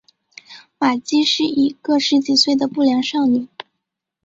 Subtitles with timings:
[0.79, 3.47] 玛姬是一个十几岁的不良少女。